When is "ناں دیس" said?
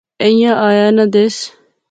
0.95-1.35